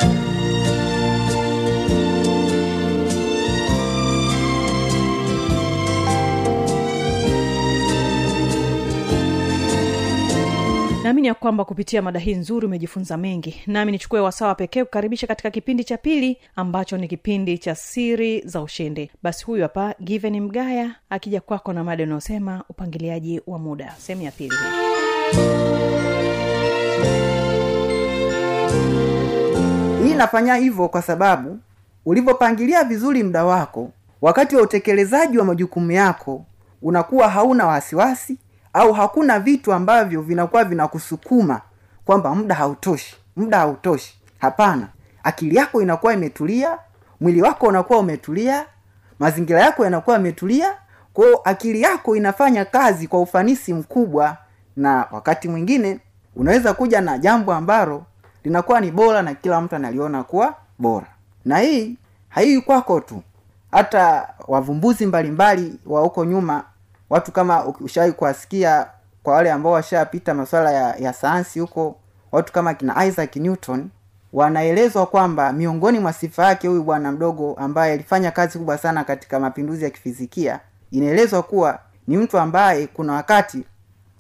"Mm, 0.04 0.43
naamini 11.24 11.28
ya 11.28 11.34
kwamba 11.34 11.64
kupitia 11.64 12.02
mada 12.02 12.18
hii 12.20 12.34
nzuri 12.34 12.66
umejifunza 12.66 13.16
mengi. 13.16 13.62
Nami 13.66 13.92
nichukue 13.92 14.20
wasawa 14.20 14.54
pekee 14.54 14.84
kukaribisha 14.84 15.26
katika 15.26 15.50
kipindi 15.50 15.84
cha 15.84 15.96
pili 15.98 16.38
ambacho 16.56 16.96
ni 16.98 17.08
kipindi 17.08 17.58
cha 17.58 17.74
siri 17.74 18.40
za 18.40 18.60
ushindi. 18.62 19.10
Basi 19.22 19.44
huyu 19.44 19.62
hapa 19.62 19.94
given 20.00 20.40
mgaya 20.40 20.94
akija 21.10 21.40
kwako 21.40 21.72
na 21.72 21.84
mada 21.84 22.04
unayosema 22.04 22.64
upangiliaji 22.68 23.40
wa 23.46 23.58
muda. 23.58 23.94
Sehemu 23.98 24.22
ya 24.24 24.30
pili 24.30 24.54
hii 30.04 30.14
nafanya 30.14 30.54
hivyo 30.54 30.88
kwa 30.88 31.02
sababu 31.02 31.58
ulivyopangilia 32.06 32.84
vizuri 32.84 33.22
muda 33.22 33.44
wako 33.44 33.90
wakati 34.22 34.56
wa 34.56 34.62
utekelezaji 34.62 35.38
wa 35.38 35.44
majukumu 35.44 35.90
yako 35.92 36.44
unakuwa 36.82 37.28
hauna 37.28 37.66
wasiwasi 37.66 38.38
au 38.74 38.92
hakuna 38.92 39.40
vitu 39.40 39.72
ambavyo 39.72 40.22
vinakuwa 40.22 40.64
vinakusukuma 40.64 41.60
kwamba 42.04 42.34
muda 42.34 42.54
hautoshi 42.54 43.16
muda 43.36 43.58
hautoshi. 43.58 44.18
Hapana. 44.38 44.88
Akili 45.22 45.56
yako 45.56 45.82
inakuwa 45.82 46.14
imetulia 46.14 46.78
mwili 47.20 47.42
wako 47.42 47.66
unakuwa 47.66 47.98
umetulia 47.98 48.66
mazingira 49.18 49.60
yako 49.60 49.84
yanakuwa 49.84 50.16
yametulia 50.16 50.74
kwao 51.12 51.40
akili 51.44 51.82
yako 51.82 52.16
inafanya 52.16 52.64
kazi 52.64 53.06
kwa 53.08 53.20
ufanisi 53.20 53.74
mkubwa. 53.74 54.36
Na 54.76 55.06
wakati 55.10 55.48
mwingine 55.48 56.00
unaweza 56.36 56.74
kuja 56.74 57.00
na 57.00 57.18
jambo 57.18 57.52
ambalo 57.54 58.04
linakuwa 58.44 58.80
ni 58.80 58.90
bora 58.90 59.22
na 59.22 59.34
kila 59.34 59.60
mtu 59.60 59.76
analiona 59.76 60.22
kuwa 60.22 60.54
bora. 60.78 61.06
Na 61.44 61.58
hii 61.58 61.96
haii 62.28 62.60
kwako 62.60 63.00
tu. 63.00 63.22
Hata 63.72 64.28
wavumbuzi 64.48 65.06
mbalimbali 65.06 65.78
wa 65.86 66.00
huko 66.00 66.24
nyuma 66.24 66.64
watu 67.14 67.32
kama 67.32 67.64
ushawai 67.66 68.12
kuwasikia 68.12 68.86
kwa 69.22 69.34
wale 69.34 69.52
ambao 69.52 69.72
washapita 69.72 70.34
masuala 70.34 70.70
ya, 70.72 70.96
ya 70.96 71.12
sayansi 71.12 71.60
huko 71.60 71.96
watu 72.32 72.52
kama 72.52 72.74
kina 72.74 73.06
isaac 73.06 73.36
newton 73.36 73.88
wanaelezwa 74.32 75.06
kwamba 75.06 75.52
miongoni 75.52 75.98
mwa 75.98 76.12
sifa 76.12 76.44
yake 76.46 76.68
huyu 76.68 76.82
bwana 76.82 77.12
mdogo 77.12 77.54
ambaye 77.54 77.92
alifanya 77.92 78.30
kazi 78.30 78.58
kubwa 78.58 78.78
sana 78.78 79.04
katika 79.04 79.40
mapinduzi 79.40 79.84
ya 79.84 79.90
kifizikia 79.90 80.60
inaelezwa 80.90 81.42
kuwa 81.42 81.78
ni 82.06 82.16
mtu 82.16 82.38
ambaye 82.38 82.86
kuna 82.86 83.12
wakati 83.12 83.64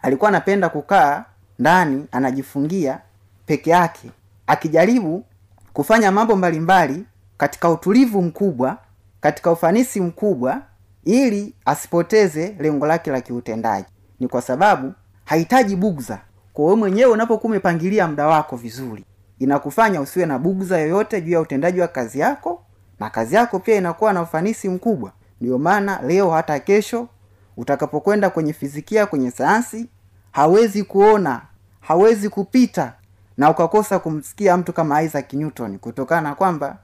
alikuwa 0.02 0.28
anapenda 0.28 0.68
kukaa 0.68 1.24
ndani 1.58 2.06
anajifungia 2.12 2.98
peke 3.46 3.70
yake 3.70 4.10
akijaribu 4.46 5.24
kufanya 5.72 6.12
mambo 6.12 6.36
mbalimbali 6.36 7.04
katika 7.38 7.70
utulivu 7.70 8.22
mkubwa 8.22 8.76
katika 9.20 9.50
ufanisi 9.52 10.00
mkubwa 10.00 10.62
ili 11.04 11.54
asipoteze 11.64 12.56
lengo 12.58 12.86
lake 12.86 13.10
la 13.10 13.20
kiutendaji. 13.20 13.86
Ni 14.20 14.28
kwa 14.28 14.42
sababu 14.42 14.92
hahitaji 15.24 15.76
bugza. 15.76 16.18
Kwa 16.52 16.76
mwenyewe 16.76 17.12
unapokuwa 17.12 17.50
umepangilia 17.50 18.08
muda 18.08 18.26
wako 18.26 18.56
vizuri 18.56 19.04
inakufanya 19.38 20.00
usiwe 20.00 20.26
na 20.26 20.38
bugza 20.38 20.78
yoyote 20.78 21.20
juu 21.20 21.32
ya 21.32 21.40
utendaji 21.40 21.80
wa 21.80 21.88
kazi 21.88 22.18
yako 22.18 22.62
na 23.00 23.10
kazi 23.10 23.34
yako 23.34 23.58
pia 23.58 23.76
inakuwa 23.76 24.12
na 24.12 24.22
ufanisi 24.22 24.68
mkubwa. 24.68 25.12
Ndiyo 25.40 25.58
maana 25.58 26.02
leo 26.02 26.30
hata 26.30 26.58
kesho 26.60 27.08
utakapokwenda 27.56 28.30
kwenye 28.30 28.52
fizikia 28.52 29.06
kwenye 29.06 29.30
sayansi 29.30 29.88
hawezi 30.32 30.82
kuona 30.84 31.42
hawezi 31.80 32.28
kupita 32.28 32.92
na 33.36 33.50
ukakosa 33.50 33.98
kumsikia 33.98 34.56
mtu 34.56 34.72
kama 34.72 35.02
isaac 35.02 35.32
newton 35.32 35.78
kutokana 35.78 36.20
na 36.28 36.34
kwamba 36.34 36.78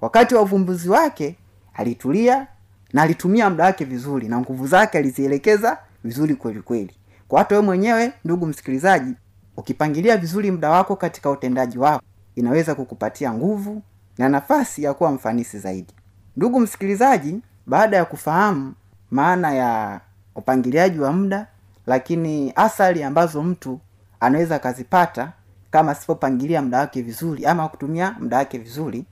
wakati 0.00 0.34
wa 0.34 0.42
uvumbuzi 0.42 0.88
wake 0.88 1.36
alitulia 1.74 2.46
na 2.94 3.02
alitumia 3.02 3.50
muda 3.50 3.64
wake 3.64 3.84
vizuri 3.84 4.28
na 4.28 4.38
nguvu 4.40 4.66
zake 4.66 4.98
alizielekeza 4.98 5.78
vizuri 6.04 6.34
kweli 6.34 6.60
kweli. 6.62 6.94
Kwa 7.28 7.38
hata 7.38 7.54
wewe 7.54 7.64
mwenyewe 7.66 8.12
ndugu 8.24 8.46
msikilizaji 8.46 9.14
ukipangilia 9.56 10.16
vizuri 10.16 10.50
muda 10.50 10.70
wako 10.70 10.96
katika 10.96 11.30
utendaji 11.30 11.78
wako 11.78 12.04
inaweza 12.36 12.74
kukupatia 12.74 13.32
nguvu 13.32 13.82
na 14.18 14.28
nafasi 14.28 14.82
ya 14.82 14.94
kuwa 14.94 15.12
mfanisi 15.12 15.58
zaidi. 15.58 15.94
Ndugu 16.36 16.60
msikilizaji 16.60 17.40
baada 17.66 17.96
ya 17.96 18.04
kufahamu 18.04 18.74
maana 19.10 19.54
ya 19.54 20.00
upangiliaji 20.34 20.98
wa 21.00 21.12
muda 21.12 21.46
lakini 21.86 22.52
athari 22.56 23.02
ambazo 23.02 23.42
mtu 23.42 23.80
anaweza 24.20 24.56
akazipata 24.56 25.32
kama 25.70 25.92
asipopangilia 25.92 26.62
muda 26.62 26.78
wake 26.78 27.02
vizuri 27.02 27.46
ama 27.46 27.68
kutumia 27.68 28.16
muda 28.20 28.36
wake 28.36 28.58
vizuri 28.58 29.04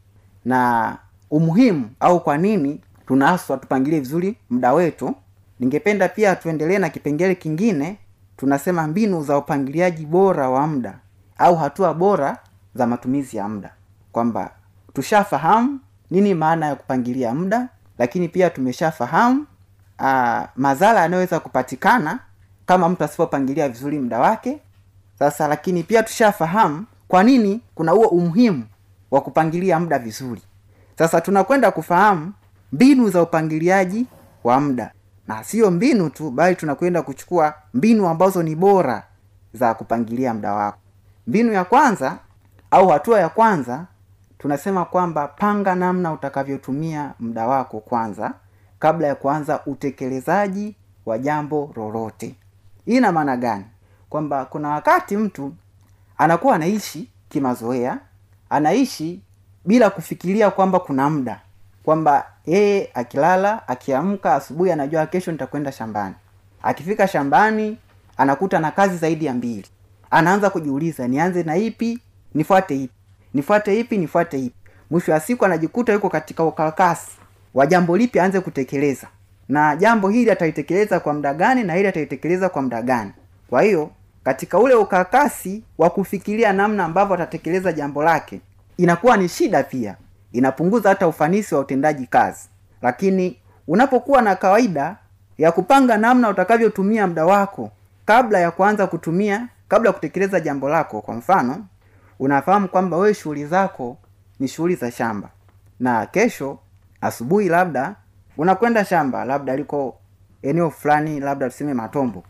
na 0.44 0.96
umuhimu 1.30 1.90
au 2.00 2.20
kwa 2.20 2.38
nini 2.38 2.80
tunaaswa 3.06 3.56
tupangilie 3.56 4.00
vizuri 4.00 4.36
muda 4.50 4.72
wetu. 4.72 5.14
Ningependa 5.60 6.08
pia 6.08 6.36
tuendelee 6.36 6.78
na 6.78 6.88
kipengele 6.88 7.34
kingine. 7.34 7.98
Tunasema 8.36 8.86
mbinu 8.86 9.22
za 9.24 9.38
upangiliaji 9.38 10.06
bora 10.06 10.48
wa 10.50 10.66
muda 10.66 10.98
au 11.38 11.56
hatua 11.56 11.94
bora 11.94 12.38
za 12.74 12.86
matumizi 12.86 13.36
ya 13.36 13.48
muda. 13.48 13.70
Kwamba 14.12 14.50
tushafahamu 14.92 15.80
nini 16.10 16.34
maana 16.34 16.66
ya 16.66 16.74
kupangilia 16.74 17.34
muda 17.34 17.68
lakini 17.98 18.28
pia 18.28 18.50
tumeshafahamu 18.50 19.46
uh, 20.00 20.40
madhara 20.56 21.00
yanayoweza 21.00 21.40
kupatikana 21.40 22.18
kama 22.66 22.88
mtu 22.88 23.04
asipopangilia 23.04 23.68
vizuri 23.68 23.98
muda 23.98 24.18
wake. 24.18 24.58
Sasa 25.18 25.48
lakini 25.48 25.82
pia 25.82 26.02
tushafahamu 26.02 26.86
kwa 27.08 27.22
nini 27.22 27.60
kuna 27.74 27.92
huo 27.92 28.06
umuhimu 28.06 28.64
wa 29.10 29.20
kupangilia 29.20 29.80
muda 29.80 29.98
vizuri. 29.98 30.42
Sasa 30.98 31.20
tunakwenda 31.20 31.70
kufahamu 31.70 32.32
mbinu 32.72 33.08
za 33.10 33.22
upangiliaji 33.22 34.06
wa 34.44 34.60
muda. 34.60 34.92
Na 35.28 35.44
sio 35.44 35.70
mbinu 35.70 36.10
tu 36.10 36.30
bali 36.30 36.56
tunakwenda 36.56 37.02
kuchukua 37.02 37.54
mbinu 37.74 38.08
ambazo 38.08 38.42
ni 38.42 38.54
bora 38.56 39.02
za 39.54 39.74
kupangilia 39.74 40.34
muda 40.34 40.52
wako. 40.52 40.78
Mbinu 41.26 41.52
ya 41.52 41.64
kwanza 41.64 42.18
au 42.70 42.88
hatua 42.88 43.20
ya 43.20 43.28
kwanza 43.28 43.84
tunasema 44.38 44.84
kwamba 44.84 45.28
panga 45.28 45.74
namna 45.74 46.12
utakavyotumia 46.12 47.12
muda 47.20 47.46
wako 47.46 47.80
kwanza 47.80 48.32
kabla 48.78 49.06
ya 49.06 49.14
kuanza 49.14 49.60
utekelezaji 49.66 50.76
wa 51.06 51.18
jambo 51.18 51.72
lolote. 51.76 52.34
Hii 52.86 52.96
ina 52.96 53.12
maana 53.12 53.36
gani? 53.36 53.64
Kwamba 54.10 54.44
kuna 54.44 54.68
wakati 54.68 55.16
mtu 55.16 55.54
anakuwa 56.18 56.54
anaishi 56.54 57.08
kimazoea 57.28 57.98
anaishi 58.50 59.20
bila 59.64 59.90
kufikiria 59.90 60.50
kwamba 60.50 60.80
kuna 60.80 61.10
muda 61.10 61.40
kwamba 61.84 62.26
yeye 62.46 62.90
akilala 62.94 63.68
akiamka 63.68 64.34
asubuhi 64.34 64.72
anajua 64.72 65.06
kesho 65.06 65.32
nitakwenda 65.32 65.72
shambani. 65.72 66.14
Akifika 66.62 67.08
shambani 67.08 67.78
anakuta 68.16 68.58
na 68.60 68.70
kazi 68.70 68.96
zaidi 68.96 69.24
ya 69.26 69.34
mbili. 69.34 69.66
Anaanza 70.10 70.50
kujiuliza 70.50 71.08
nianze 71.08 71.42
na 71.42 71.56
ipi 71.56 71.98
nifuate 72.34 72.74
ipi? 72.82 72.94
Nifuate 73.34 73.80
ipi 73.80 73.98
nifuate 73.98 74.38
ipi? 74.38 74.54
Mwisho 74.90 75.12
wa 75.12 75.20
siku 75.20 75.44
anajikuta 75.44 75.92
yuko 75.92 76.08
katika 76.08 76.44
ukakasi 76.44 77.10
wa 77.54 77.66
jambo 77.66 77.96
lipi 77.96 78.20
aanze 78.20 78.40
kutekeleza. 78.40 79.06
Na 79.48 79.76
jambo 79.76 80.08
hili 80.08 80.30
atalitekeleza 80.30 81.00
kwa 81.00 81.12
muda 81.14 81.34
gani 81.34 81.64
na 81.64 81.74
hili 81.74 81.88
atalitekeleza 81.88 82.48
kwa 82.48 82.62
muda 82.62 82.82
gani. 82.82 83.12
Kwa 83.50 83.62
hiyo 83.62 83.90
katika 84.24 84.58
ule 84.58 84.74
ukakasi 84.74 85.62
wa 85.78 85.90
kufikiria 85.90 86.52
namna 86.52 86.84
ambavyo 86.84 87.14
atatekeleza 87.14 87.72
jambo 87.72 88.02
lake 88.02 88.40
inakuwa 88.76 89.16
ni 89.16 89.28
shida 89.28 89.62
pia 89.62 89.96
inapunguza 90.32 90.88
hata 90.88 91.08
ufanisi 91.08 91.54
wa 91.54 91.60
utendaji 91.60 92.06
kazi. 92.06 92.48
Lakini 92.82 93.38
unapokuwa 93.68 94.22
na 94.22 94.36
kawaida 94.36 94.96
ya 95.38 95.52
kupanga 95.52 95.96
namna 95.96 96.28
utakavyotumia 96.28 97.06
muda 97.06 97.26
wako 97.26 97.70
kabla 98.04 98.38
ya 98.38 98.50
kuanza 98.50 98.86
kutumia 98.86 99.48
kabla 99.68 99.88
ya 99.88 99.92
kutekeleza 99.92 100.40
jambo 100.40 100.68
lako 100.68 101.00
kwa 101.00 101.14
mfano 101.14 101.66
unafahamu 102.18 102.68
kwamba 102.68 102.96
wewe 102.96 103.14
shughuli 103.14 103.46
zako 103.46 103.96
ni 104.40 104.48
shughuli 104.48 104.74
za 104.74 104.90
shamba. 104.90 105.28
Na 105.80 106.06
kesho 106.06 106.58
asubuhi 107.00 107.48
labda 107.48 107.94
unakwenda 108.36 108.84
shamba 108.84 109.24
labda 109.24 109.56
liko 109.56 109.96
eneo 110.42 110.70
fulani 110.70 111.20
labda 111.20 111.50
tuseme 111.50 111.74
matombo. 111.74 112.24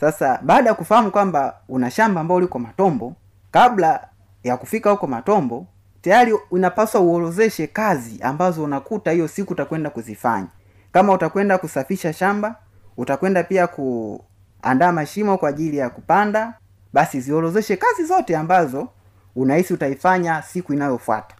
Sasa 0.00 0.40
baada 0.42 0.68
ya 0.70 0.74
kufahamu 0.74 1.10
kwamba 1.10 1.54
una 1.68 1.90
shamba 1.90 2.20
ambao 2.20 2.40
liko 2.40 2.58
matombo 2.58 3.12
kabla 3.50 4.08
ya 4.44 4.56
kufika 4.56 4.90
huko 4.90 5.06
matombo 5.06 5.66
tayari 6.06 6.32
unapaswa 6.50 7.00
uorozeshe 7.00 7.66
kazi 7.66 8.22
ambazo 8.22 8.64
unakuta 8.64 9.10
hiyo 9.10 9.28
siku 9.28 9.52
utakwenda 9.52 9.90
kuzifanya. 9.90 10.46
Kama 10.92 11.12
utakwenda 11.12 11.58
kusafisha 11.58 12.12
shamba 12.12 12.56
utakwenda 12.96 13.42
pia 13.42 13.66
kuandaa 13.66 14.92
mashimo 14.92 15.38
kwa 15.38 15.48
ajili 15.48 15.76
ya 15.76 15.90
kupanda 15.90 16.54
basi 16.92 17.20
ziorozeshe 17.20 17.76
kazi 17.76 18.04
zote 18.04 18.36
ambazo 18.36 18.88
unahisi 19.36 19.74
utaifanya 19.74 20.42
siku 20.42 20.72
inayofuata. 20.72 21.34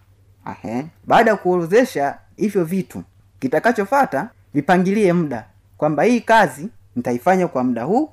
Baada 1.07 1.31
ya 1.31 1.37
kuorozesha 1.37 2.19
hivyo 2.37 2.65
vitu 2.65 3.03
kitakachofata 3.39 4.31
vipangilie 4.55 5.13
muda 5.13 5.45
kwamba 5.77 6.03
hii 6.03 6.21
kazi 6.21 6.69
nitaifanya 6.97 7.49
kwa 7.49 7.65
muda 7.65 7.83
huu. 7.85 8.11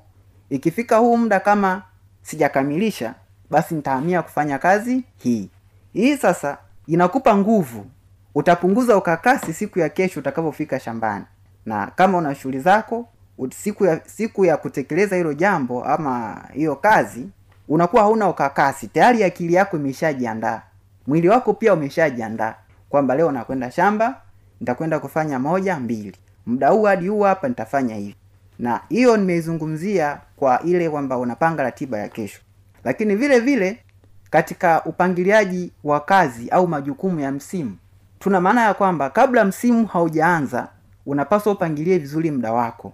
Ikifika 0.50 0.96
huu 0.96 1.16
muda 1.16 1.40
kama 1.40 1.82
sijakamilisha 2.22 3.14
basi 3.50 3.74
nitahamia 3.74 4.22
kufanya 4.22 4.58
kazi 4.58 5.04
hii 5.16 5.50
hii 5.94 6.16
sasa 6.16 6.58
inakupa 6.86 7.36
nguvu. 7.36 7.86
Utapunguza 8.34 8.96
ukakasi 8.96 9.52
siku 9.52 9.78
ya 9.78 9.88
kesho 9.88 10.20
utakapofika 10.20 10.80
shambani. 10.80 11.24
Na 11.66 11.86
kama 11.86 12.18
una 12.18 12.34
shughuli 12.34 12.58
zako 12.60 13.08
siku 13.56 13.84
ya 13.84 14.00
siku 14.06 14.44
ya 14.44 14.56
kutekeleza 14.56 15.16
hilo 15.16 15.34
jambo 15.34 15.84
ama 15.84 16.44
hiyo 16.52 16.76
kazi 16.76 17.28
unakuwa 17.68 18.02
hauna 18.02 18.28
ukakasi. 18.28 18.86
Tayari 18.88 19.24
akili 19.24 19.54
yako 19.54 19.76
imeshajiandaa. 19.76 20.62
Mwili 21.06 21.28
wako 21.28 21.54
pia 21.54 21.74
umeshajiandaa 21.74 22.54
kwamba 22.88 23.14
leo 23.14 23.32
nakwenda 23.32 23.70
shamba 23.70 24.20
nitakwenda 24.60 24.98
kufanya 24.98 25.38
moja 25.38 25.80
mbili. 25.80 26.16
Muda 26.46 26.68
huu 26.68 26.82
hadi 26.82 27.08
huu 27.08 27.20
hapa 27.22 27.48
nitafanya 27.48 27.94
hivi. 27.94 28.16
Na 28.58 28.80
hiyo 28.88 29.16
nimeizungumzia 29.16 30.20
kwa 30.36 30.62
ile 30.62 30.90
kwamba 30.90 31.18
unapanga 31.18 31.62
ratiba 31.62 31.98
ya 31.98 32.08
kesho. 32.08 32.40
Lakini 32.84 33.16
vile 33.16 33.40
vile 33.40 33.83
katika 34.34 34.84
upangiliaji 34.84 35.72
wa 35.84 36.00
kazi 36.00 36.48
au 36.50 36.68
majukumu 36.68 37.20
ya 37.20 37.32
msimu. 37.32 37.76
Tuna 38.18 38.40
maana 38.40 38.62
ya 38.64 38.74
kwamba 38.74 39.10
kabla 39.10 39.44
msimu 39.44 39.86
haujaanza 39.86 40.68
unapaswa 41.06 41.52
upangilie 41.52 41.98
vizuri 41.98 42.30
muda 42.30 42.52
wako. 42.52 42.92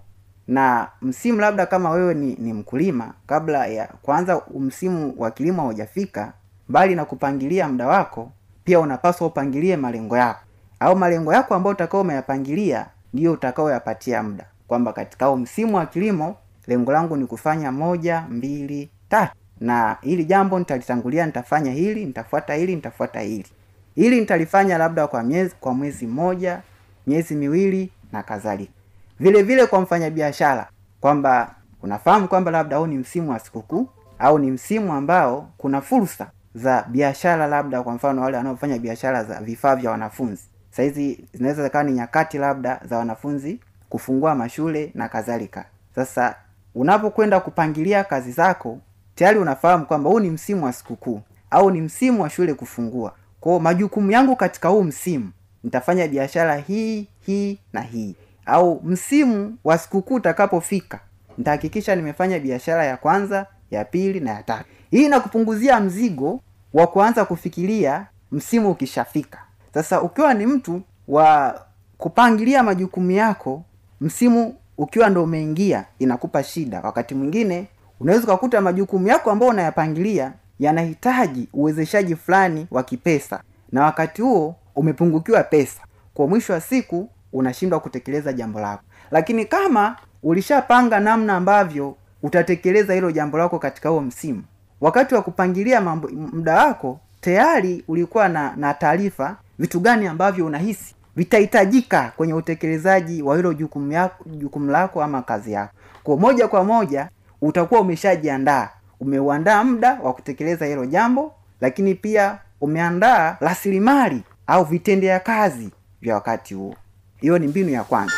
Na 0.48 0.88
msimu 1.02 1.40
labda 1.40 1.66
kama 1.66 1.90
wewe 1.90 2.14
ni, 2.14 2.34
ni 2.40 2.52
mkulima 2.52 3.12
kabla 3.26 3.66
ya 3.66 3.86
kwanza 4.02 4.42
msimu 4.58 5.14
wa 5.18 5.30
kilimo 5.30 5.62
haujafika 5.62 6.32
mbali 6.68 6.94
na 6.94 7.04
kupangilia 7.04 7.68
muda 7.68 7.86
wako 7.86 8.32
pia 8.64 8.80
unapaswa 8.80 9.26
upangilie 9.26 9.76
malengo 9.76 10.16
yako. 10.16 10.40
Au 10.80 10.96
malengo 10.96 11.32
yako 11.34 11.54
ambayo 11.54 11.74
utakao 11.74 12.00
umeyapangilia 12.00 12.86
ndiyo 13.14 13.32
utakaoyapatia 13.32 14.22
muda. 14.22 14.44
Kwamba 14.68 14.92
katika 14.92 15.36
msimu 15.36 15.76
wa 15.76 15.86
kilimo 15.86 16.36
lengo 16.66 16.92
langu 16.92 17.16
ni 17.16 17.26
kufanya 17.26 17.72
moja 17.72 18.24
mbili 18.30 18.90
tatu 19.08 19.32
na 19.60 19.96
hili 20.00 20.24
jambo 20.24 20.58
nitalitangulia 20.58 21.26
nitafanya 21.26 21.70
hili 21.72 22.04
nitafuata 22.06 22.54
hili 22.54 22.74
nitafuata 22.76 23.20
hili. 23.20 23.46
Hili 23.94 24.20
nitalifanya 24.20 24.78
labda 24.78 25.06
kwa 25.06 25.22
miezi 25.22 25.54
kwa 25.60 25.74
mwezi 25.74 26.06
mmoja 26.06 26.60
miezi 27.06 27.34
miwili 27.34 27.90
na 28.12 28.22
kadhalika. 28.22 28.72
Vile 29.20 29.42
vile 29.42 29.66
kwa 29.66 29.80
mfanyabiashara 29.80 30.68
kwamba 31.00 31.54
unafahamu 31.82 32.28
kwamba 32.28 32.50
labda 32.50 32.76
huu 32.76 32.86
ni 32.86 32.98
msimu 32.98 33.30
wa 33.30 33.38
sikukuu 33.38 33.88
au 34.18 34.38
ni 34.38 34.50
msimu 34.50 34.92
ambao 34.92 35.50
kuna 35.58 35.80
fursa 35.80 36.30
za 36.54 36.82
biashara 36.88 37.46
labda 37.46 37.82
kwa 37.82 37.94
mfano 37.94 38.22
wale 38.22 38.36
wanaofanya 38.36 38.78
biashara 38.78 39.24
za 39.24 39.40
vifaa 39.40 39.76
vya 39.76 39.90
wanafunzi. 39.90 40.42
Sahizi 40.70 41.24
zinaweza 41.32 41.62
zikawa 41.64 41.84
ni 41.84 41.92
nyakati 41.92 42.38
labda 42.38 42.80
za 42.84 42.98
wanafunzi 42.98 43.60
kufungua 43.88 44.34
mashule 44.34 44.90
na 44.94 45.08
kadhalika. 45.08 45.64
Sasa 45.94 46.34
unapokwenda 46.74 47.40
kupangilia 47.40 48.04
kazi 48.04 48.32
zako 48.32 48.78
tayari 49.20 49.38
unafahamu 49.38 49.86
kwamba 49.86 50.10
huu 50.10 50.20
ni 50.20 50.30
msimu 50.30 50.64
wa 50.64 50.72
sikukuu 50.72 51.20
au 51.50 51.70
ni 51.70 51.80
msimu 51.80 52.22
wa 52.22 52.30
shule 52.30 52.54
kufungua. 52.54 53.14
Kwao 53.40 53.60
majukumu 53.60 54.10
yangu 54.10 54.36
katika 54.36 54.68
huu 54.68 54.82
msimu 54.82 55.30
nitafanya 55.64 56.08
biashara 56.08 56.56
hii 56.56 57.06
hii 57.26 57.58
na 57.72 57.80
hii. 57.80 58.14
Au 58.46 58.80
msimu 58.84 59.56
wa 59.64 59.78
sikukuu 59.78 60.14
utakapofika 60.14 61.00
nitahakikisha 61.38 61.96
nimefanya 61.96 62.38
biashara 62.38 62.84
ya 62.84 62.96
kwanza 62.96 63.46
ya 63.70 63.84
pili 63.84 64.20
na 64.20 64.30
ya 64.30 64.42
tatu. 64.42 64.64
Hii 64.90 65.04
inakupunguzia 65.04 65.80
mzigo 65.80 66.40
wa 66.72 66.86
kuanza 66.86 67.24
kufikiria 67.24 68.06
msimu 68.32 68.70
ukishafika. 68.70 69.38
Sasa 69.74 70.02
ukiwa 70.02 70.34
ni 70.34 70.46
mtu 70.46 70.82
wa 71.08 71.60
kupangilia 71.98 72.62
majukumu 72.62 73.10
yako 73.10 73.62
msimu 74.00 74.54
ukiwa 74.78 75.10
ndo 75.10 75.24
umeingia 75.24 75.84
inakupa 75.98 76.42
shida. 76.42 76.80
Wakati 76.80 77.14
mwingine 77.14 77.66
unaweza 78.00 78.24
ukakuta 78.24 78.60
majukumu 78.60 79.08
yako 79.08 79.30
ambayo 79.30 79.50
unayapangilia 79.52 80.32
yanahitaji 80.58 81.48
uwezeshaji 81.52 82.16
fulani 82.16 82.66
wa 82.70 82.82
kipesa 82.82 83.42
na 83.72 83.82
wakati 83.84 84.22
huo 84.22 84.54
umepungukiwa 84.76 85.42
pesa. 85.42 85.80
Kwa 86.14 86.26
mwisho 86.26 86.52
wa 86.52 86.60
siku 86.60 87.08
unashindwa 87.32 87.80
kutekeleza 87.80 88.32
jambo 88.32 88.60
lako. 88.60 88.82
Lakini 89.10 89.44
kama 89.44 89.96
ulishapanga 90.22 91.00
namna 91.00 91.36
ambavyo 91.36 91.96
utatekeleza 92.22 92.94
hilo 92.94 93.10
jambo 93.10 93.38
lako 93.38 93.58
katika 93.58 93.88
huo 93.88 94.00
msimu 94.00 94.42
wakati 94.80 95.14
wa 95.14 95.22
kupangilia 95.22 95.80
mambo 95.80 96.08
muda 96.08 96.66
wako 96.66 97.00
tayari 97.20 97.84
ulikuwa 97.88 98.28
na 98.28 98.52
na 98.56 98.74
taarifa 98.74 99.36
vitu 99.58 99.80
gani 99.80 100.06
ambavyo 100.06 100.46
unahisi 100.46 100.94
vitahitajika 101.16 102.12
kwenye 102.16 102.34
utekelezaji 102.34 103.22
wa 103.22 103.36
hilo 103.36 103.54
jukumu 103.54 104.08
jukumu 104.26 104.70
lako 104.70 105.02
ama 105.02 105.22
kazi 105.22 105.52
yako. 105.52 105.72
Kwa 106.02 106.16
moja 106.16 106.48
kwa 106.48 106.64
moja 106.64 107.08
utakuwa 107.42 107.80
umeshajiandaa. 107.80 108.68
Umeuandaa 109.00 109.64
muda 109.64 109.98
wa 110.02 110.12
kutekeleza 110.12 110.66
hilo 110.66 110.86
jambo 110.86 111.32
lakini 111.60 111.94
pia 111.94 112.38
umeandaa 112.60 113.36
rasilimali 113.40 114.22
au 114.46 114.64
vitendea 114.64 115.20
kazi 115.20 115.70
vya 116.02 116.14
wakati 116.14 116.54
huo. 116.54 116.74
Hiyo 117.20 117.38
ni 117.38 117.46
mbinu 117.46 117.68
ya 117.70 117.84
kwanza 117.84 118.14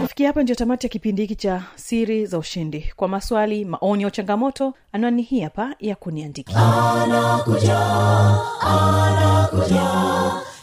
kufikia 0.00 0.26
hapa 0.26 0.42
ndio 0.42 0.54
tamati 0.54 0.86
ya 0.86 0.90
kipindi 0.90 1.22
hiki 1.22 1.34
cha 1.36 1.62
siri 1.74 2.26
za 2.26 2.38
ushindi. 2.38 2.92
Kwa 2.96 3.08
maswali 3.08 3.64
maoni 3.64 4.04
au 4.04 4.10
changamoto 4.10 4.74
anwani 4.92 5.22
hii 5.22 5.40
hapa 5.40 5.74
ya 5.80 5.94
kuniandikia. 5.96 6.56
Anakuja 7.02 7.78
anakuja 8.60 9.82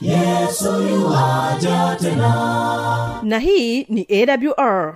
yesu 0.01 0.81
yuaja 0.81 1.97
tena. 2.01 3.19
Na 3.23 3.39
hii 3.39 3.83
ni 3.83 4.07
awr 4.09 4.95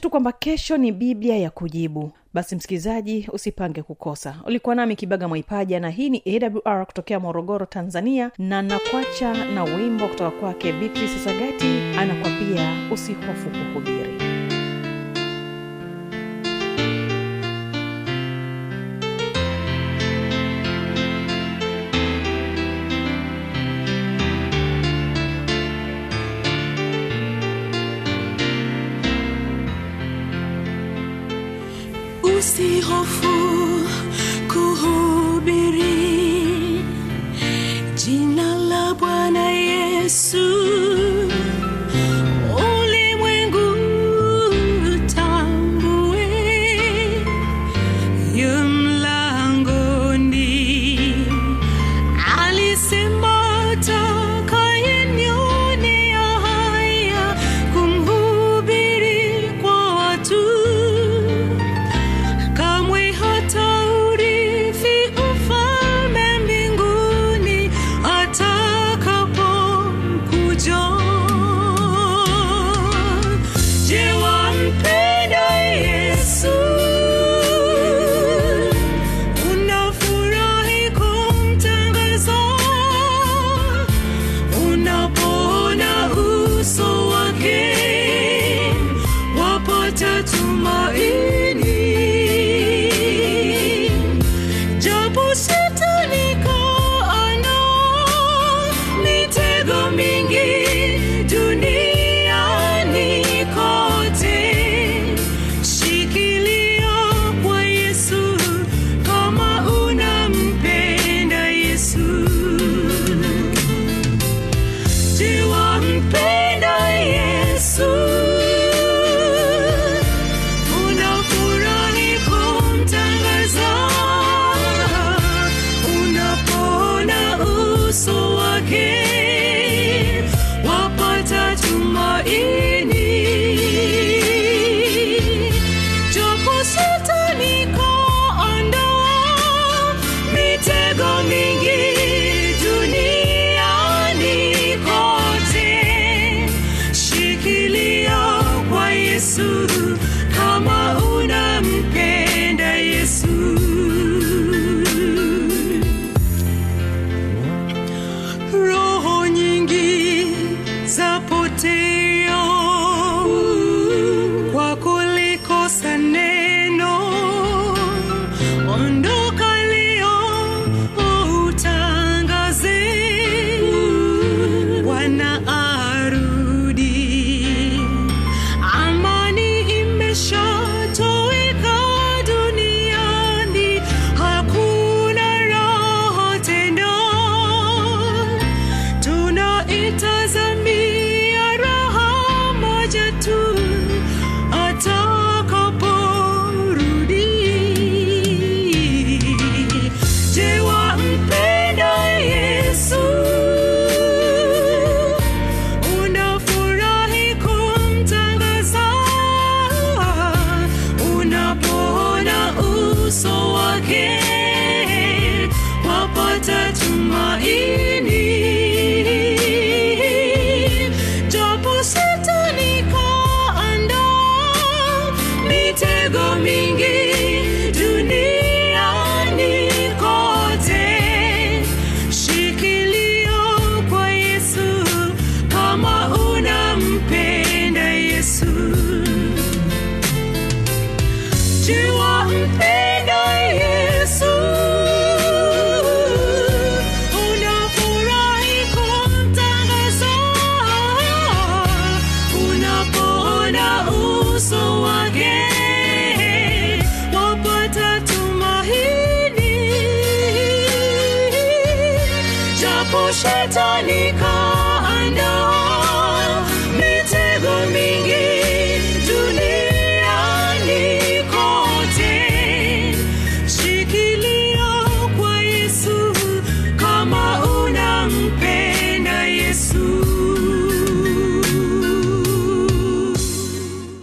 nikumbushe 0.00 0.08
tu 0.08 0.10
kwamba 0.10 0.32
kesho 0.32 0.76
ni 0.76 0.92
biblia 0.92 1.36
ya 1.36 1.50
kujibu. 1.50 2.12
Basi 2.34 2.56
msikilizaji 2.56 3.28
usipange 3.32 3.82
kukosa. 3.82 4.34
Ulikuwa 4.46 4.74
nami 4.74 4.96
kibaga 4.96 5.28
mwaipaja 5.28 5.80
na 5.80 5.90
hii 5.90 6.10
ni 6.10 6.22
awr 6.64 6.86
kutokea 6.86 7.20
morogoro 7.20 7.66
tanzania 7.66 8.30
na 8.38 8.62
nakwacha 8.62 9.32
na 9.54 9.64
wimbo 9.64 10.08
kutoka 10.08 10.30
kwake 10.30 10.72
beatrice 10.72 11.18
sagati 11.24 11.98
anakwambia 11.98 12.88
usihofu 12.92 13.50
kuhubiri 13.50 14.19